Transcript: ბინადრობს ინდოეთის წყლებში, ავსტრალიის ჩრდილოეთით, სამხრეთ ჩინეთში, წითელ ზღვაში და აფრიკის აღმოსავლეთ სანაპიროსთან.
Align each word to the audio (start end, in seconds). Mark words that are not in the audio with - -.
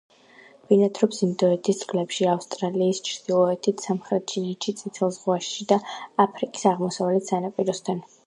ბინადრობს 0.69 1.19
ინდოეთის 1.25 1.81
წყლებში, 1.81 2.25
ავსტრალიის 2.31 3.01
ჩრდილოეთით, 3.09 3.83
სამხრეთ 3.87 4.25
ჩინეთში, 4.33 4.75
წითელ 4.81 5.13
ზღვაში 5.19 5.67
და 5.75 5.79
აფრიკის 6.25 6.67
აღმოსავლეთ 6.73 7.33
სანაპიროსთან. 7.33 8.03